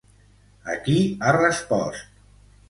A 0.75 0.77
qui 0.87 0.95
ha 1.27 1.35
respost? 1.37 2.19